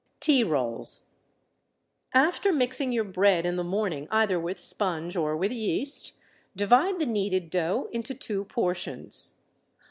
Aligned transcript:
Tea 0.19 0.43
Rolls. 0.43 1.09
After 2.11 2.51
mixing 2.51 2.91
your 2.91 3.03
bread 3.03 3.45
in 3.45 3.55
the 3.55 3.63
morning 3.63 4.07
either 4.09 4.39
with 4.39 4.59
sponge 4.59 5.15
or 5.15 5.37
with 5.37 5.51
yeast, 5.51 6.13
divide 6.55 6.97
the 6.97 7.05
kneaded 7.05 7.51
dough 7.51 7.87
into 7.91 8.15
two 8.15 8.45
portions. 8.45 9.35